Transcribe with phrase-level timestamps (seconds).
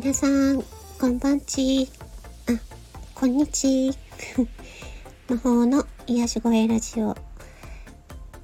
[0.00, 0.62] 皆さん、
[1.00, 1.90] こんばんち。
[2.46, 2.52] あ、
[3.16, 3.90] こんにち。
[5.28, 7.16] 魔法の癒し声ラジオ。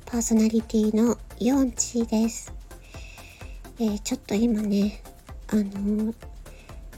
[0.04, 2.52] パーソナリティのヨンチーです。
[3.78, 5.00] えー、ちょっと今ね、
[5.46, 6.14] あのー、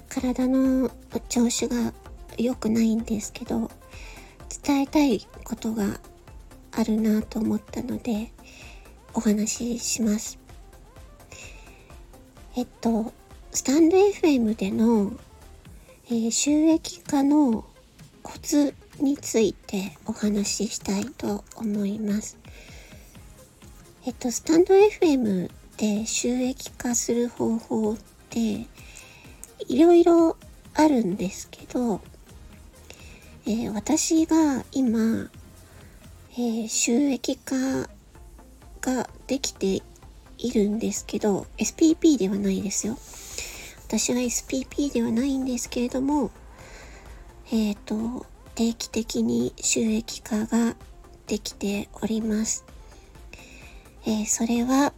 [0.09, 0.91] 体の
[1.29, 1.93] 調子が
[2.39, 3.71] 良くないんですけど、
[4.65, 6.01] 伝えたいことが
[6.73, 8.33] あるなと思ったので、
[9.13, 10.39] お話しします。
[12.57, 13.13] えっと、
[13.57, 15.13] スタンド FM での、
[16.09, 17.65] えー、収益化の
[18.23, 22.37] コツについてお話ししたいと思います。
[24.05, 27.97] えっと、スタンド FM で収益化する方法っ
[28.29, 28.67] て
[29.69, 30.37] いろいろ
[30.75, 32.03] あるんですけど、
[33.47, 35.31] えー、私が今、
[36.33, 37.89] えー、収益化
[38.83, 39.83] ができて
[40.37, 42.99] いるんですけど、SPP ではないですよ。
[43.89, 46.33] 私は SPP ではないんですけれども、
[47.53, 50.75] えっ、ー、と、定期的に収益化が
[51.29, 52.65] できております。
[54.05, 54.93] えー、それは、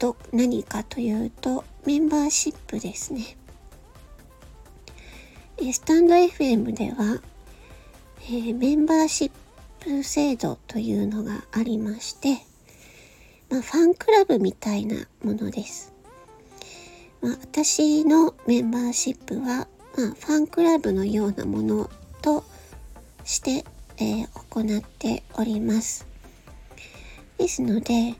[0.00, 3.36] ど、何かというと、メンバーシップですね。
[5.58, 7.22] えスタンド FM では、
[8.24, 9.30] えー、メンバーシッ
[9.78, 12.38] プ制度というのがありまして、
[13.50, 15.99] まあ、ファンクラブみたいなものです。
[17.20, 21.90] まあ、私のメンバーシップは、まあ、ファンクラブのようなもの
[22.22, 22.44] と
[23.24, 23.64] して、
[23.98, 26.06] えー、行っております。
[27.38, 28.16] ですので、え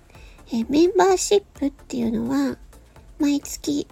[0.53, 2.59] ー、メンバーシップっていうのは、
[3.19, 3.87] 毎月、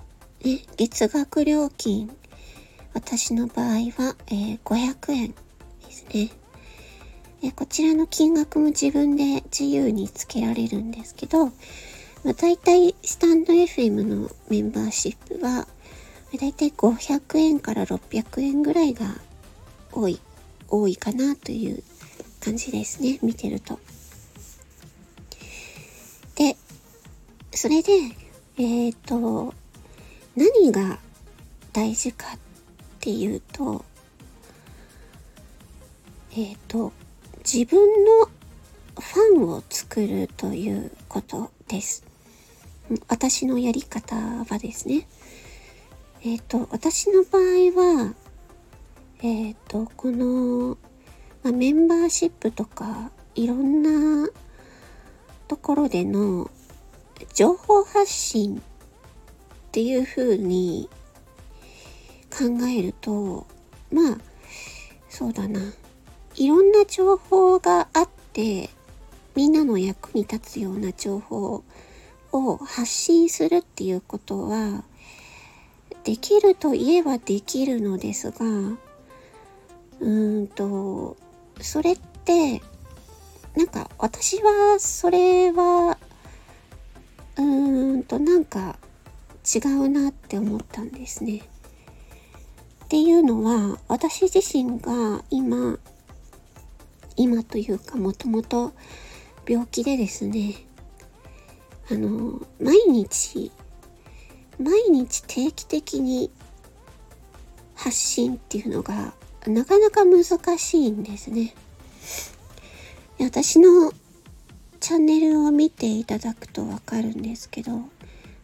[0.45, 2.11] ね、月額料金、
[2.93, 5.35] 私の場合は、えー、500円
[5.87, 6.31] ですね。
[7.41, 11.53] えこちらの金額も自分で自由につけられるんですけど、
[12.29, 15.67] まあ、大体スタンド FM のメンバーシップは、
[16.39, 19.07] 大体500円から600円ぐらいが
[19.93, 20.21] 多い、
[20.69, 21.83] 多いかなという
[22.45, 23.79] 感じですね、見てると。
[26.35, 26.59] で、
[27.51, 27.93] それで、
[28.59, 29.55] えっ、ー、と、
[30.37, 30.99] 何が
[31.73, 32.39] 大事かっ
[33.01, 33.87] ていうと、
[36.33, 36.93] えっ、ー、と、
[37.39, 42.08] 自分のファンを作るということです。
[43.09, 45.07] 私のやり方はですね、
[46.23, 47.43] えっ、ー、と、私の場合
[48.07, 48.15] は、
[49.21, 50.79] えっ、ー、と、この、
[51.43, 54.31] ま、メンバーシップとか、いろんな
[55.49, 56.51] ところでの
[57.35, 58.61] 情報発信っ
[59.71, 60.89] ていう風に
[62.31, 63.47] 考えると、
[63.93, 64.19] まあ、
[65.09, 65.61] そうだな。
[66.37, 68.71] いろんな情報があって、
[69.35, 71.65] みんなの役に立つような情報を
[72.33, 74.85] を発信するっていうことは、
[76.05, 81.17] できるといえばできるのですが、うーんと、
[81.61, 82.63] それって、
[83.57, 85.99] なんか私はそれは、
[87.37, 88.79] うーんとなんか
[89.45, 91.43] 違うなって思ったんですね。
[92.85, 95.79] っていうのは私自身が今
[97.17, 98.73] 今というかもともと
[99.47, 100.55] 病気でですね
[101.91, 103.51] あの、毎日、
[104.59, 106.31] 毎日定期的に
[107.75, 109.15] 発信っていうのが
[109.47, 110.25] なかなか難
[110.59, 111.55] しいんですね。
[113.21, 113.93] 私の
[114.81, 117.73] チャンネルを見ていただくとわかるんですけど、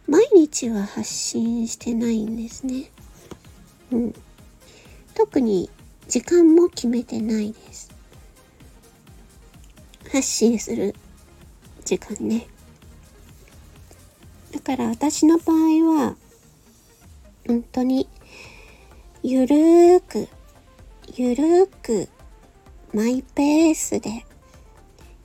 [0.07, 2.91] 毎日は発信してないんですね。
[3.91, 4.13] うん。
[5.13, 5.69] 特に
[6.07, 7.89] 時間も決めてないです。
[10.11, 10.95] 発信する
[11.83, 12.47] 時間ね。
[14.55, 16.15] だから私の場合は、
[17.45, 18.07] 本当に、
[19.21, 20.29] ゆるーく、
[21.13, 22.07] ゆるーく、
[22.93, 24.25] マイペースで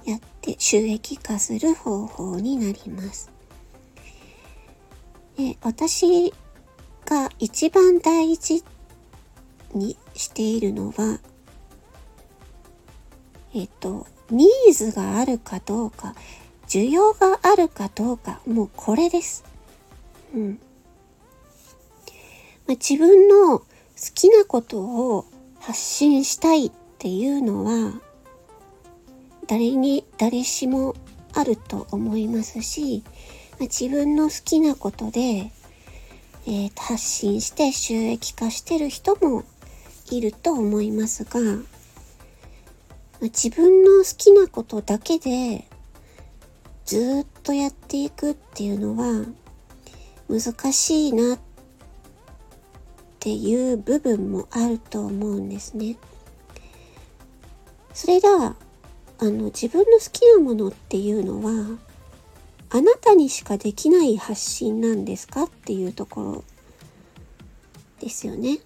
[0.05, 3.31] やって収益化する方法になります。
[5.37, 6.35] で私
[7.07, 8.65] が一番大事
[9.75, 11.21] にしているのは、
[13.55, 16.17] えっと、ニーズがあるかどうか、
[16.71, 19.43] 需要があるかどうか、もうこれです。
[20.33, 20.61] うん。
[22.69, 23.65] まあ、自分の好
[24.15, 25.25] きなことを
[25.59, 28.01] 発信したいっていうのは、
[29.49, 30.95] 誰に、誰しも
[31.33, 33.03] あると思いますし、
[33.55, 35.51] まあ、自分の好きなことで、
[36.47, 39.43] えー、発信して収益化してる人も
[40.13, 41.41] いると思いますが、
[43.23, 45.67] 自分の好きなことだけで
[46.91, 49.25] ずっとやっていくっていうのは
[50.29, 51.39] 難しいなっ
[53.21, 55.97] ていう部分もあると思うんですね。
[57.95, 58.57] それが、
[59.21, 61.79] あの、自分の好きなものっていうのは、
[62.71, 66.45] あなたにしかできない発信なんですかっていうところ
[68.01, 68.59] ですよね。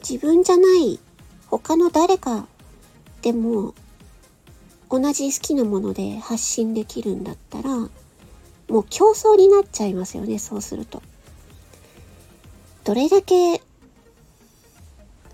[0.00, 0.98] 自分じゃない
[1.46, 2.48] 他の誰か
[3.22, 3.74] でも
[4.90, 7.88] 同じ好きなもので発信できるんだったらも
[8.80, 11.02] う競争になっちゃいますよねそうすると。
[12.84, 13.60] どれだけ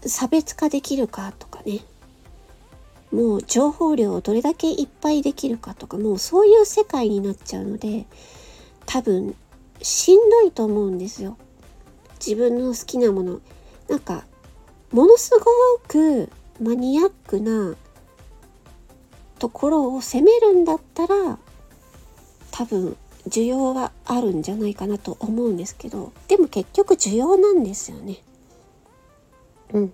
[0.06, 1.80] 差別化できるかとかね。
[3.12, 8.06] もう情報量をどれだけいっぱいできるかとかもうそういう世界になっちゃうので
[8.86, 9.36] 多分
[9.82, 11.36] しんどいと思うんですよ。
[12.26, 13.40] 自分の好きなもの。
[13.88, 14.24] なんか
[14.92, 15.44] ものすご
[15.88, 17.76] くマニアックな
[19.42, 21.36] ところを攻めるんだったら
[22.52, 22.96] 多分
[23.28, 28.18] 需要はあるんじゃないかなと思うんですけどでも結局需要なんですよね。
[29.72, 29.92] うん。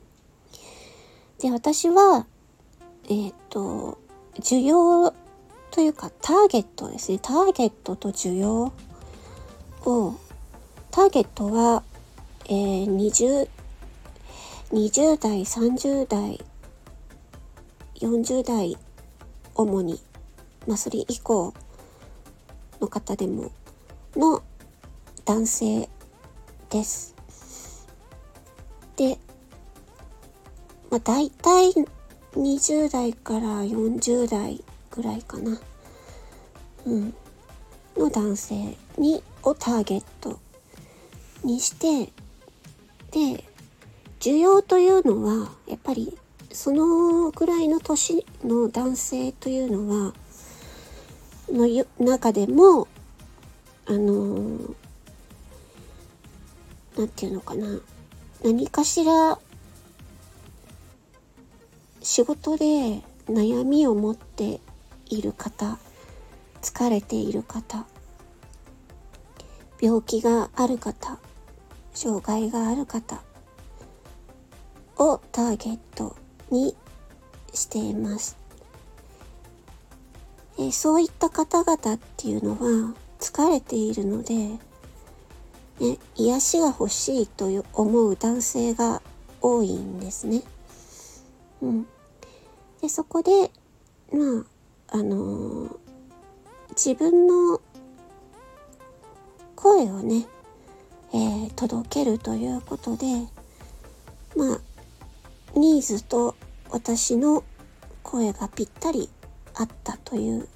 [1.40, 2.26] で私は
[3.08, 3.96] えっ、ー、と
[4.34, 5.14] 需要
[5.70, 8.70] というかターゲットですねターゲットと需要
[9.86, 10.14] を
[10.90, 11.82] ターゲットは、
[12.44, 13.48] えー、20
[14.72, 16.44] 20代、30代、
[18.02, 18.76] 40代、
[19.58, 20.00] 主に、
[20.68, 21.52] まあ、それ以降
[22.80, 23.50] の方でも、
[24.14, 24.42] の
[25.24, 25.88] 男性
[26.70, 27.16] です。
[28.96, 29.18] で、
[30.90, 31.72] まあ、大体
[32.34, 34.62] 20代から40代
[34.92, 35.60] ぐらいかな。
[36.86, 37.14] うん。
[37.96, 40.38] の男性に、をターゲット
[41.42, 42.12] にして、
[43.10, 43.44] で、
[44.20, 46.16] 需要というのはやっぱり
[46.50, 50.14] そのぐらいの年の男性というのは
[51.50, 52.88] の中でも
[53.86, 54.74] あの
[56.96, 57.80] 何て言うのかな。
[58.42, 59.38] 何かしら
[62.00, 64.60] 仕事で悩みを持って
[65.06, 65.78] いる方
[66.62, 67.84] 疲れている方
[69.80, 71.18] 病気がある方
[71.94, 73.22] 障害がある方
[74.96, 76.16] をターゲット
[76.50, 76.76] に
[77.52, 78.36] しています。
[80.58, 89.00] えそういった方々っていうのは疲れているので、ね、癒しが欲しいという思う男性が
[89.40, 90.42] 多いんですね。
[91.62, 91.86] うん。
[92.82, 93.50] で、そこで、
[94.12, 94.44] ま
[94.90, 95.78] あ、あのー、
[96.70, 97.60] 自分の
[99.54, 100.26] 声をね、
[101.12, 103.06] えー、届けるということで、
[104.36, 104.60] まあ、
[105.54, 106.34] ニーズと
[106.70, 107.44] 私の
[108.02, 109.08] 声がぴったり
[109.54, 110.48] あったという。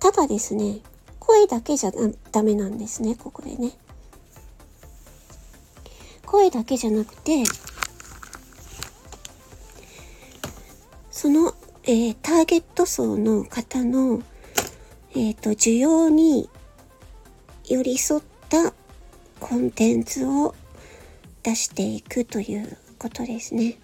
[0.00, 0.80] ただですね、
[1.18, 1.92] 声だけじゃ
[2.32, 3.72] ダメなんですね、ここでね。
[6.24, 7.44] 声だけじゃなくて、
[11.10, 11.54] その、
[11.84, 14.22] えー、ターゲット層の方の、
[15.14, 16.48] えっ、ー、と、需要に
[17.66, 18.72] 寄り添った
[19.40, 20.54] コンテンツを
[21.42, 23.78] 出していくということですね。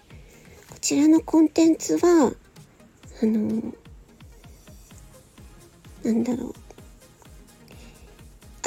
[0.85, 2.31] こちらのコンテンツは、
[3.23, 3.73] あの、
[6.03, 6.53] なんだろう。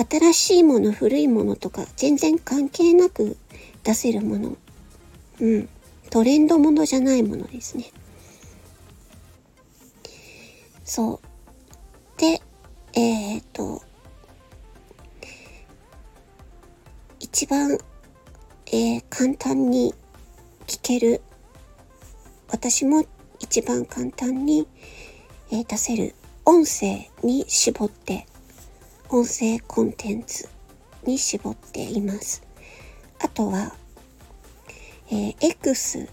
[0.04, 3.36] 新しいもの、古いものとか、全然関係なく
[3.84, 4.56] 出せるもの。
[5.38, 5.68] うん。
[6.10, 7.84] トレンドものじゃないものですね。
[10.82, 12.20] そう。
[12.20, 12.42] で、
[12.94, 13.80] えっ、と、
[17.20, 17.78] 一番、
[18.66, 19.94] えー、簡単に
[20.66, 21.22] 聞ける
[22.48, 23.04] 私も
[23.40, 24.66] 一番簡単に、
[25.50, 26.14] え、出せる
[26.44, 28.26] 音声に絞って
[29.10, 30.48] 音声コンテンツ
[31.04, 32.42] に絞っています。
[33.20, 33.74] あとは、
[35.10, 36.08] えー、X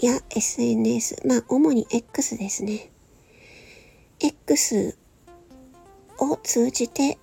[0.00, 2.90] や SNS、まあ主に X ですね。
[4.20, 4.96] X
[6.18, 7.18] を通じて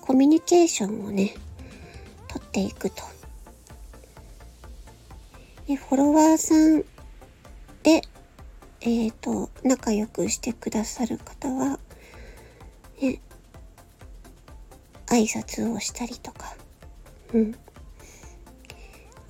[0.00, 1.34] コミュニケーションをね、
[2.28, 3.13] 取っていくと。
[5.66, 6.82] で、フォロワーさん
[7.82, 8.02] で、
[8.80, 11.78] えっ、ー、と、仲良くしてくださる方は、
[13.00, 13.20] ね、
[15.06, 16.54] 挨拶をしたりとか、
[17.32, 17.54] うん。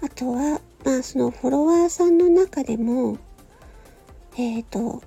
[0.03, 3.19] あとは、まあ、そのフォロワーさんの中でも、
[4.37, 5.03] えっ、ー、と、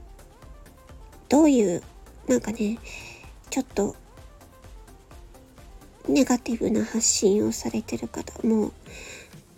[1.27, 1.83] どういう、
[2.27, 2.79] なんかね、
[3.49, 3.95] ちょっと
[6.07, 8.71] ネガティブな発信をされてる方も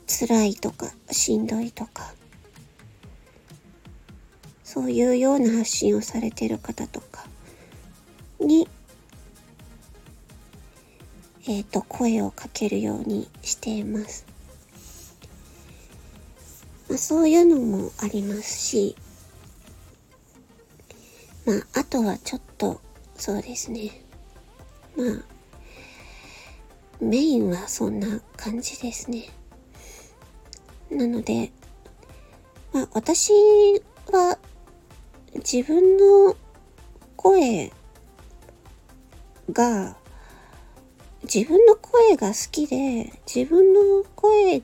[0.10, 2.14] 辛いとかしんどいとか
[4.64, 7.26] そういうような発信をされてる方とか
[8.40, 8.68] に
[11.50, 14.24] えっ、ー、と、声をかけるようにしています。
[16.88, 18.96] まあ、そういうのもありますし、
[21.48, 22.80] まあ、あとはちょっと、
[23.16, 24.04] そうですね。
[24.96, 25.08] まあ、
[27.02, 29.30] メインはそんな感じですね。
[30.92, 31.52] なので、
[32.74, 33.32] まあ、私
[34.12, 34.38] は
[35.36, 36.36] 自分の
[37.16, 37.72] 声
[39.52, 39.96] が、
[41.24, 44.62] 自分の声が好きで、自分の声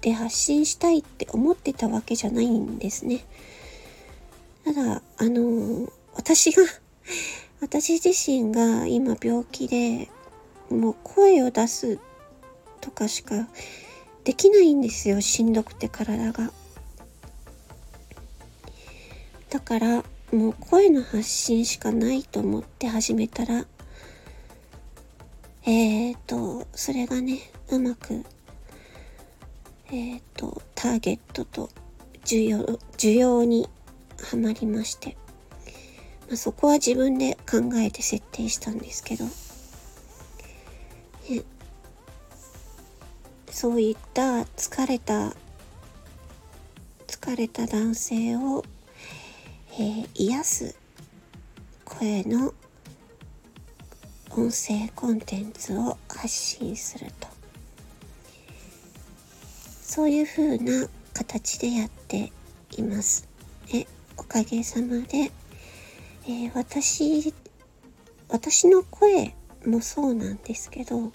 [0.00, 3.24] で発信したいって思ってたわけじゃないんですね。
[4.64, 6.62] ただ、あの、私が、
[7.60, 10.08] 私自身が今病気で、
[10.70, 11.98] もう声を出す
[12.80, 13.48] とかしか
[14.24, 15.20] できないんですよ。
[15.20, 16.50] しんどくて体が。
[19.50, 23.66] だから、もう声の発信しかないと思って始めたら、
[25.66, 27.38] えーと、それがね、
[27.70, 28.24] うまく、
[29.88, 31.70] えーと、ターゲットと
[32.24, 32.58] 需要、
[32.96, 33.68] 需要に
[34.30, 35.16] はまりまして、
[36.28, 39.24] まあ、そこは自分で考えて設定したんですけど、
[43.64, 45.32] そういった疲れた、
[47.06, 48.62] 疲れた男性を、
[49.72, 50.76] えー、癒す
[51.86, 52.52] 声の
[54.32, 57.26] 音声コンテンツを発信すると。
[59.80, 62.32] そういう風な形でやって
[62.76, 63.26] います
[63.72, 63.86] え
[64.18, 65.32] おかげさまで、
[66.26, 67.32] えー、私
[68.28, 71.12] 私の声もそうなんですけど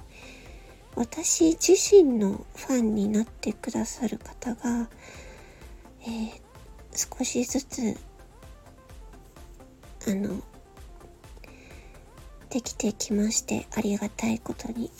[0.95, 4.89] 私自身のファンになってくださる方が、
[6.01, 7.97] えー、少しずつ
[10.07, 10.41] あの
[12.49, 14.91] できてきましてありがたいことに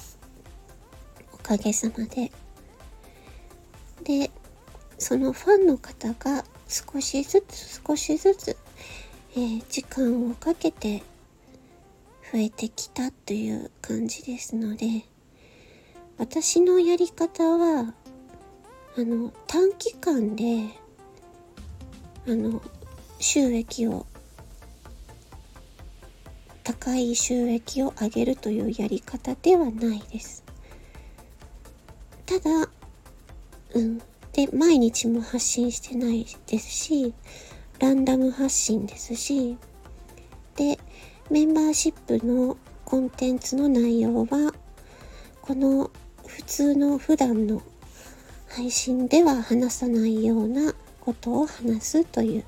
[1.34, 2.32] おかげさまで。
[4.04, 4.32] で
[4.98, 8.58] そのファンの方が少しずつ少しずつ、
[9.34, 11.04] えー、時間をかけて
[12.32, 15.06] 増えてきたという感じですので
[16.20, 17.94] 私のやり方は
[18.98, 20.66] あの短期間で
[22.28, 22.62] あの
[23.20, 24.06] 収益を
[26.64, 30.44] 高い収益を上げるというやり方ではないです。
[32.26, 32.70] ただ、
[33.74, 33.98] うん。
[34.34, 37.14] で、毎日も発信してないですし、
[37.80, 39.58] ランダム発信ですし、
[40.56, 40.78] で、
[41.32, 44.54] メンバーシップのコンテンツの内容は、
[45.42, 45.90] この
[46.36, 47.62] 普通の普段の
[48.48, 52.44] 配信では話さないようなことを話すという、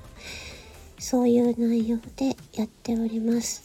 [0.98, 3.62] そういう内容でやっております。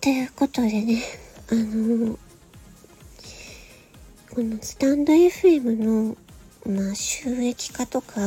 [0.00, 1.02] ということでね、
[1.50, 2.18] あの
[4.34, 6.16] このスタンド FM の、
[6.66, 8.20] まあ、収益化とか、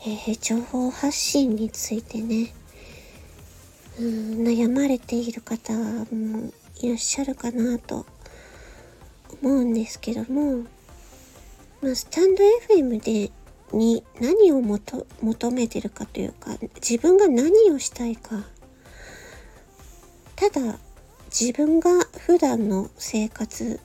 [0.00, 2.54] えー、情報発信についてね、
[4.00, 8.06] うん、悩まれている方もいらっしゃるかなと
[9.42, 10.64] 思うんですけども、
[11.82, 13.32] まあ、スタンド FM で
[13.72, 18.44] に何を求めてるかというか自分が何をしたいか。
[20.36, 20.78] ただ
[21.28, 21.90] 自分が
[22.26, 23.80] 普段の生活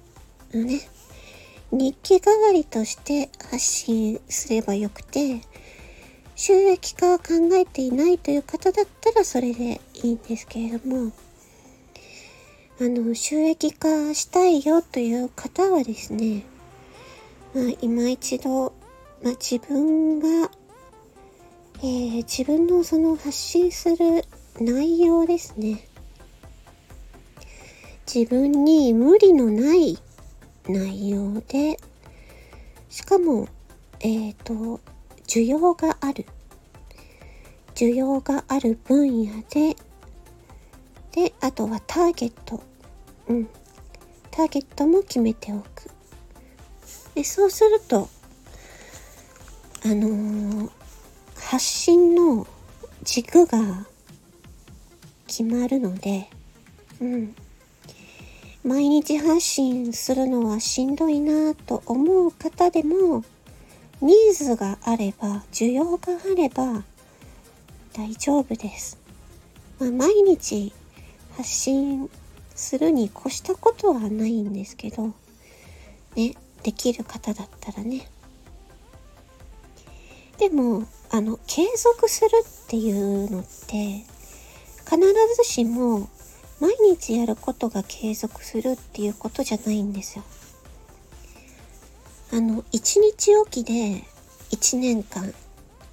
[0.54, 0.82] のね
[1.72, 5.42] 日記代わりとして発信すればよくて
[6.36, 11.12] 収益化を考えていないという方だったらそれでいいんですけれども
[12.80, 16.44] あの収益化したいよという方はですね、
[17.54, 18.74] まあ、今一度、
[19.24, 20.50] まあ、自分が、
[21.80, 24.26] えー、自分のその発信する
[24.60, 25.88] 内容ですね
[28.14, 29.98] 自分に無理のない
[30.68, 31.80] 内容で、
[32.90, 33.48] しかも、
[34.02, 34.80] えっ、ー、と、
[35.26, 36.26] 需要がある。
[37.76, 39.76] 需要がある分野で、
[41.14, 42.62] で、あとはターゲット。
[43.28, 43.50] うん。
[44.32, 45.90] ターゲットも決めておく。
[47.16, 48.10] で、そうすると、
[49.86, 50.70] あのー、
[51.36, 52.48] 発信の
[53.04, 53.86] 軸が
[55.28, 56.30] 決まるので、
[57.00, 57.36] うん。
[58.64, 63.26] 毎日発信するのはしんどいなと思う方でも
[64.02, 66.84] ニーズがあれば需要があれば
[67.92, 68.98] 大丈夫です、
[69.80, 70.72] まあ、毎日
[71.38, 72.10] 発信
[72.56, 75.14] するに越したことはないんですけど
[76.16, 78.08] ねできる方だったらね
[80.38, 84.04] でもあの継続するっていうのって
[84.86, 85.00] 必
[85.38, 86.10] ずしも
[86.60, 90.24] 毎日やることが継続するっていうことじゃないんですよ。
[92.32, 94.04] あの、一日おきで
[94.52, 95.34] 1年間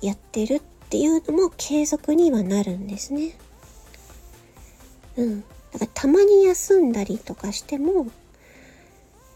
[0.01, 3.33] やってるっていうのも継続にはなるんですね。
[5.21, 5.41] うん。
[5.73, 8.07] だからたまに休んだりとかしても、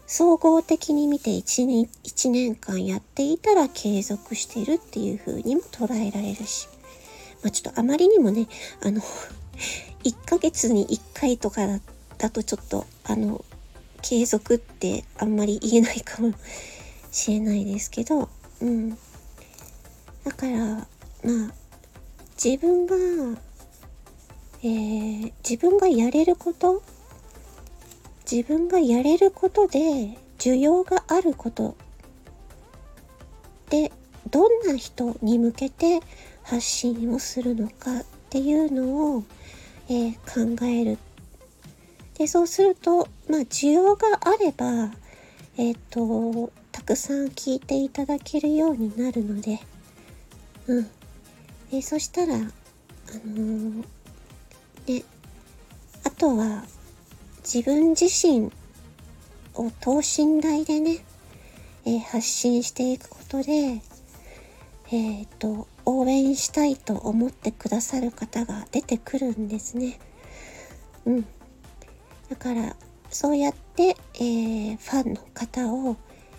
[0.07, 6.67] 総合的に見て 1, 年1年間やっていたら継続してるっていう風にも捉えられるし。
[7.41, 8.47] まあちょっとあまりにもね、
[8.81, 9.01] あの
[10.03, 11.79] 1ヶ月に1回とか
[12.17, 13.43] だとちょっと、あの、
[14.01, 16.33] 継続ってあんまり言えないかも
[17.11, 18.29] しれないですけど、
[18.61, 18.91] うん。
[18.91, 20.87] だから、まあ、
[22.43, 23.39] 自分が、
[24.63, 26.81] えー、自分がやれること
[28.29, 31.75] 自分がやれることで需要があること
[33.69, 33.91] で
[34.31, 35.99] どんな人に向けて
[36.43, 39.23] 発信をするのかっていうのを
[39.87, 40.97] えー、考える。
[42.17, 44.91] で、そうすると、まあ、需要があれば、
[45.57, 49.59] えっ、ー、と、たくさん聞いていただけるようになるので、
[50.67, 50.89] うん。
[51.71, 52.39] えそしたら、あ
[53.25, 55.03] のー、ね、
[56.03, 56.63] あとは、
[57.43, 58.51] 自分自身
[59.53, 61.05] を等身大でね、
[61.85, 63.81] え発信していくことで、
[64.91, 69.99] えっ、と、応援したいと思ってくださる方が出てくるんですね。
[71.05, 71.25] うん。
[72.29, 72.75] だから、
[73.09, 75.95] そうやって、えー、ファンの方を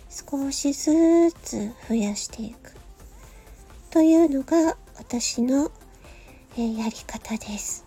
[0.09, 2.73] 少しずつ増やしていく。
[3.89, 5.71] というのが私の、
[6.57, 7.86] えー、やり方です。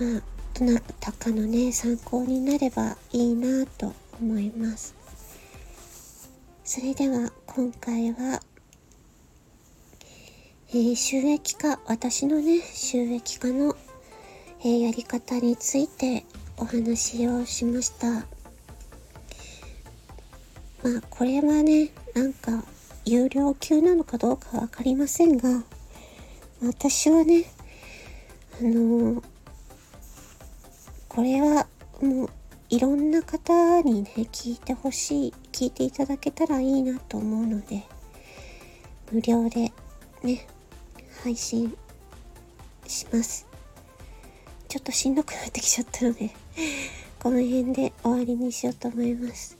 [0.00, 0.22] まあ、
[0.58, 4.94] どなたかのね、参考になればいいなと思います。
[6.64, 8.40] それでは今回は
[10.70, 13.76] えー、収益化、私のね、収益化の、
[14.60, 16.24] えー、やり方について
[16.56, 18.08] お話をしました。
[18.10, 18.22] ま
[20.98, 22.64] あ、これはね、なんか、
[23.04, 25.62] 有料級なのかどうかわかりませんが、
[26.60, 27.44] 私はね、
[28.60, 29.22] あのー、
[31.16, 31.66] これは
[32.02, 32.30] もう
[32.68, 37.84] いろんな方にね、聞いてほしい、聞いていただけたらいいなと思うので、
[39.10, 39.72] 無料で
[40.22, 40.46] ね、
[41.24, 41.74] 配信
[42.86, 43.46] します。
[44.68, 46.28] ちょっとしんどくなってきちゃったので
[47.18, 49.56] この辺で終わりにしようと思います。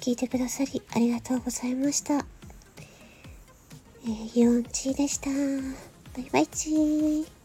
[0.00, 2.14] 聞いてくださりありがとうございました。
[2.14, 5.28] えー、ユオンチーでした。
[5.28, 7.35] バイバイチー。